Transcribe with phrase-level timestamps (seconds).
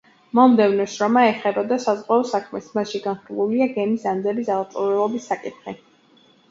[0.37, 5.81] მომდევნო შრომა ეხებოდა საზღვაო საქმეს; მასში განხილულია გემის ანძების აღჭურვილობის საკითხი.